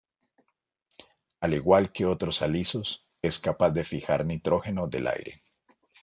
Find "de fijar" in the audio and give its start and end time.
3.69-4.25